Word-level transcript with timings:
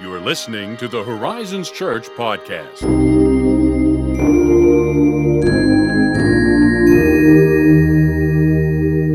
You 0.00 0.12
are 0.12 0.20
listening 0.20 0.76
to 0.78 0.88
the 0.88 1.04
Horizons 1.04 1.70
Church 1.70 2.08
podcast. 2.08 2.80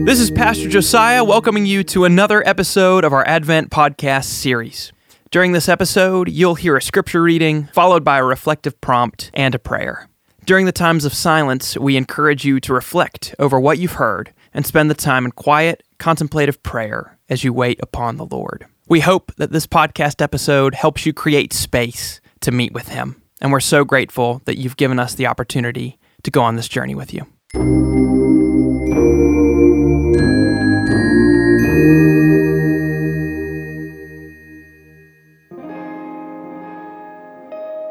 This 0.06 0.22
is 0.22 0.32
Pastor 0.32 0.70
Josiah 0.70 1.26
welcoming 1.26 1.66
you 1.66 1.84
to 1.84 2.06
another 2.06 2.48
episode 2.48 3.04
of 3.04 3.12
our 3.12 3.28
Advent 3.28 3.72
podcast 3.72 4.26
series. 4.26 4.94
During 5.32 5.52
this 5.52 5.68
episode, 5.68 6.30
you'll 6.30 6.56
hear 6.56 6.78
a 6.78 6.82
scripture 6.82 7.22
reading, 7.22 7.66
followed 7.74 8.06
by 8.06 8.18
a 8.18 8.24
reflective 8.24 8.80
prompt 8.80 9.32
and 9.34 9.54
a 9.54 9.60
prayer. 9.60 10.08
During 10.46 10.66
the 10.66 10.72
times 10.72 11.04
of 11.04 11.14
silence, 11.14 11.78
we 11.78 11.98
encourage 11.98 12.46
you 12.46 12.62
to 12.62 12.74
reflect 12.74 13.36
over 13.38 13.60
what 13.60 13.80
you've 13.80 13.94
heard 13.94 14.34
and 14.54 14.66
spend 14.66 14.90
the 14.90 14.96
time 14.96 15.26
in 15.26 15.32
quiet, 15.32 15.84
contemplative 15.98 16.64
prayer 16.64 17.20
as 17.28 17.44
you 17.44 17.52
wait 17.52 17.80
upon 17.84 18.16
the 18.16 18.26
Lord. 18.26 18.66
We 18.90 19.02
hope 19.02 19.32
that 19.36 19.52
this 19.52 19.68
podcast 19.68 20.20
episode 20.20 20.74
helps 20.74 21.06
you 21.06 21.14
create 21.14 21.54
space 21.54 22.20
to 22.42 22.50
meet 22.50 22.74
with 22.74 22.88
Him. 22.88 23.22
And 23.40 23.52
we're 23.52 23.60
so 23.60 23.86
grateful 23.86 24.42
that 24.46 24.58
you've 24.58 24.78
given 24.78 24.98
us 24.98 25.14
the 25.14 25.28
opportunity 25.28 26.00
to 26.24 26.32
go 26.32 26.42
on 26.42 26.56
this 26.56 26.68
journey 26.68 26.96
with 26.96 27.14
you. 27.14 27.28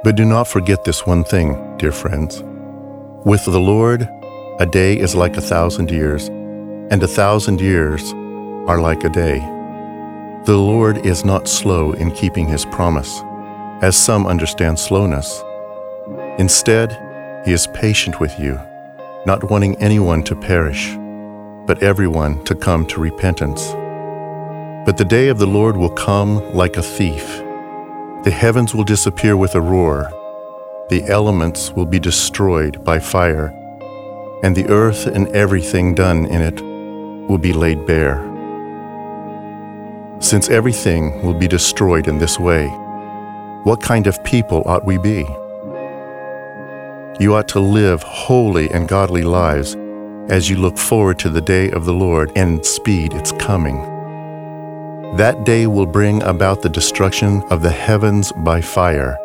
But 0.03 0.17
do 0.17 0.25
not 0.25 0.49
forget 0.49 0.83
this 0.83 1.07
one 1.07 1.23
thing, 1.23 1.77
dear 1.77 1.93
friends. 1.93 2.43
With 3.25 3.45
the 3.45 3.61
Lord, 3.61 4.03
a 4.59 4.67
day 4.67 4.99
is 4.99 5.15
like 5.15 5.37
a 5.37 5.41
thousand 5.41 5.93
years, 5.93 6.27
and 6.27 7.01
a 7.01 7.09
thousand 7.09 7.61
years 7.61 8.13
are 8.67 8.81
like 8.81 9.05
a 9.05 9.11
day. 9.11 9.58
The 10.45 10.57
Lord 10.57 11.05
is 11.05 11.25
not 11.25 11.49
slow 11.49 11.93
in 11.93 12.11
keeping 12.11 12.47
his 12.47 12.65
promise, 12.65 13.23
as 13.83 13.97
some 13.97 14.27
understand 14.27 14.79
slowness. 14.79 15.43
Instead, 16.39 16.93
he 17.45 17.53
is 17.53 17.67
patient 17.69 18.19
with 18.21 18.39
you, 18.39 18.59
not 19.27 19.51
wanting 19.51 19.77
anyone 19.77 20.23
to 20.25 20.35
perish, 20.37 20.95
but 21.67 21.83
everyone 21.83 22.43
to 22.45 22.55
come 22.55 22.87
to 22.87 23.01
repentance. 23.01 23.73
But 24.87 24.97
the 24.97 25.05
day 25.05 25.29
of 25.29 25.39
the 25.39 25.47
Lord 25.47 25.77
will 25.77 25.91
come 25.91 26.55
like 26.55 26.77
a 26.77 26.83
thief. 26.83 27.27
The 28.25 28.35
heavens 28.35 28.75
will 28.75 28.85
disappear 28.85 29.37
with 29.37 29.55
a 29.55 29.61
roar, 29.61 30.11
the 30.89 31.05
elements 31.05 31.73
will 31.73 31.85
be 31.85 31.99
destroyed 31.99 32.83
by 32.83 32.99
fire, 32.99 33.53
and 34.43 34.57
the 34.57 34.67
earth 34.69 35.07
and 35.07 35.29
everything 35.37 35.95
done 35.95 36.25
in 36.25 36.41
it 36.41 36.63
will 37.29 37.39
be 37.39 37.53
laid 37.53 37.85
bare. 37.87 38.28
Since 40.21 40.51
everything 40.51 41.23
will 41.23 41.35
be 41.35 41.47
destroyed 41.47 42.09
in 42.09 42.19
this 42.19 42.41
way, 42.41 42.67
what 43.63 43.81
kind 43.81 44.09
of 44.09 44.23
people 44.25 44.63
ought 44.67 44.85
we 44.85 44.99
be? 44.99 45.25
You 47.21 47.35
ought 47.35 47.49
to 47.49 47.61
live 47.61 48.03
holy 48.03 48.69
and 48.71 48.89
godly 48.89 49.23
lives 49.23 49.77
as 50.29 50.51
you 50.51 50.57
look 50.57 50.77
forward 50.77 51.21
to 51.21 51.31
the 51.31 51.41
day 51.41 51.71
of 51.71 51.85
the 51.85 51.95
Lord 51.95 52.33
and 52.35 52.67
speed 52.67 53.15
its 53.15 53.31
coming. 53.33 53.81
That 55.17 55.45
day 55.45 55.67
will 55.69 55.87
bring 55.87 56.23
about 56.25 56.63
the 56.63 56.69
destruction 56.69 57.43
of 57.51 57.63
the 57.63 57.71
heavens 57.71 58.33
by 58.39 58.61
fire, 58.61 59.17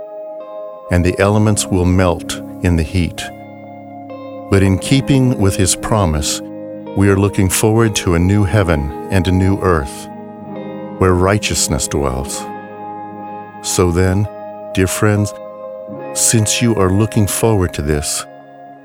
and 0.92 1.04
the 1.04 1.18
elements 1.20 1.66
will 1.66 1.86
melt 1.86 2.36
in 2.64 2.76
the 2.76 2.84
heat. 2.84 3.20
But 4.52 4.62
in 4.62 4.78
keeping 4.78 5.40
with 5.40 5.56
his 5.56 5.76
promise, 5.76 6.40
we 6.96 7.10
are 7.10 7.18
looking 7.18 7.50
forward 7.50 7.96
to 7.98 8.14
a 8.14 8.20
new 8.20 8.44
heaven 8.44 8.92
and 9.12 9.28
a 9.28 9.32
new 9.32 9.60
earth, 9.62 10.08
where 11.04 11.14
righteousness 11.14 11.90
dwells. 11.90 12.38
So 13.62 13.92
then, 13.92 14.24
dear 14.74 14.88
friends, 14.88 15.34
since 16.14 16.62
you 16.62 16.74
are 16.76 16.90
looking 16.94 17.28
forward 17.28 17.74
to 17.74 17.82
this, 17.82 18.26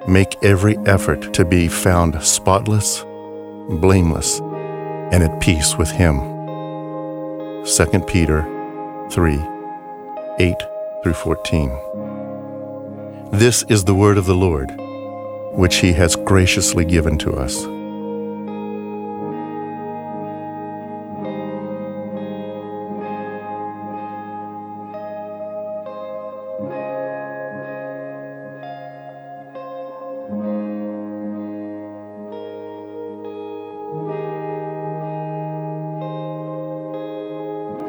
make 0.09 0.37
every 0.43 0.77
effort 0.79 1.33
to 1.35 1.45
be 1.45 1.69
found 1.69 2.21
spotless, 2.21 3.05
blameless, 3.71 4.41
and 5.13 5.23
at 5.23 5.41
peace 5.41 5.77
with 5.77 5.93
him. 5.93 6.17
2 7.65 8.01
Peter 8.09 8.43
3 9.13 9.39
8 10.41 10.57
through 11.05 11.15
14. 11.15 11.71
This 13.31 13.63
is 13.69 13.85
the 13.85 13.95
word 13.95 14.19
of 14.19 14.27
the 14.27 14.35
Lord, 14.35 14.73
which 15.53 15.77
he 15.77 15.93
has 15.93 16.17
graciously 16.17 16.85
given 16.85 17.17
to 17.19 17.35
us. 17.35 17.78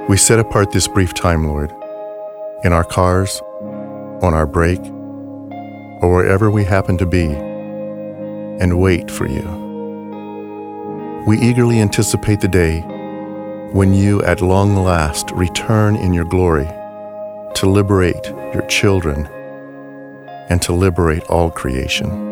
We 0.08 0.18
set 0.18 0.40
apart 0.40 0.72
this 0.72 0.88
brief 0.88 1.14
time, 1.14 1.48
Lord, 1.48 1.72
in 2.64 2.74
our 2.74 2.84
cars, 2.84 3.42
on 4.22 4.34
our 4.34 4.46
break, 4.46 4.80
or 6.02 6.14
wherever 6.14 6.50
we 6.50 6.64
happen 6.64 6.98
to 6.98 7.06
be, 7.06 7.26
and 7.26 8.80
wait 8.80 9.12
for 9.12 9.28
you. 9.28 9.60
We 11.28 11.38
eagerly 11.40 11.80
anticipate 11.80 12.42
the 12.42 12.48
day 12.48 12.82
when 13.72 13.94
you 13.94 14.24
at 14.24 14.42
long 14.42 14.76
last 14.76 15.32
return 15.32 15.96
in 15.96 16.14
your 16.14 16.26
glory 16.26 16.68
to 17.56 17.70
liberate 17.70 18.26
your 18.54 18.66
children 18.68 19.28
and 20.50 20.62
to 20.62 20.74
liberate 20.74 21.24
all 21.26 21.52
creation. 21.52 22.29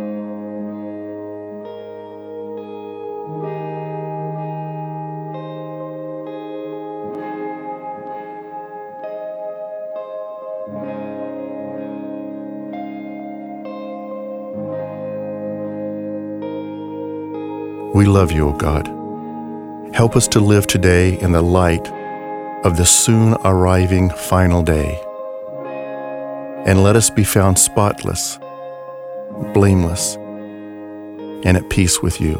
We 17.93 18.05
love 18.05 18.31
you, 18.31 18.49
O 18.49 18.53
God. 18.53 18.87
Help 19.93 20.15
us 20.15 20.27
to 20.29 20.39
live 20.39 20.67
today 20.67 21.19
in 21.19 21.31
the 21.31 21.41
light 21.41 21.87
of 22.63 22.77
the 22.77 22.85
soon 22.85 23.33
arriving 23.45 24.09
final 24.09 24.61
day. 24.61 25.01
And 26.65 26.83
let 26.83 26.95
us 26.95 27.09
be 27.09 27.23
found 27.23 27.57
spotless, 27.57 28.37
blameless, 29.53 30.15
and 31.45 31.55
at 31.55 31.69
peace 31.69 32.01
with 32.01 32.19
you 32.19 32.35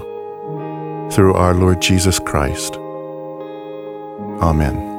through 1.11 1.33
our 1.33 1.53
Lord 1.53 1.81
Jesus 1.81 2.19
Christ. 2.19 2.75
Amen. 4.41 4.96